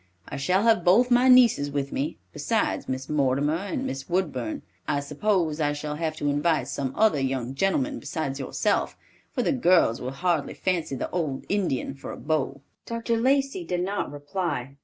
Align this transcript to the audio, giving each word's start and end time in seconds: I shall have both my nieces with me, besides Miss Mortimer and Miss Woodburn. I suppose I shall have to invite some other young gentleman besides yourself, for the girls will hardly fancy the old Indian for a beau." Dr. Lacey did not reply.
I 0.27 0.35
shall 0.35 0.63
have 0.63 0.83
both 0.83 1.11
my 1.11 1.27
nieces 1.27 1.69
with 1.69 1.91
me, 1.91 2.17
besides 2.33 2.89
Miss 2.89 3.07
Mortimer 3.07 3.53
and 3.57 3.85
Miss 3.85 4.09
Woodburn. 4.09 4.63
I 4.87 4.99
suppose 4.99 5.61
I 5.61 5.73
shall 5.73 5.97
have 5.97 6.15
to 6.15 6.27
invite 6.27 6.69
some 6.69 6.91
other 6.95 7.19
young 7.19 7.53
gentleman 7.53 7.99
besides 7.99 8.39
yourself, 8.39 8.97
for 9.31 9.43
the 9.43 9.51
girls 9.51 10.01
will 10.01 10.09
hardly 10.09 10.55
fancy 10.55 10.95
the 10.95 11.11
old 11.11 11.45
Indian 11.49 11.93
for 11.93 12.11
a 12.11 12.17
beau." 12.17 12.61
Dr. 12.87 13.15
Lacey 13.15 13.63
did 13.63 13.81
not 13.83 14.11
reply. 14.11 14.75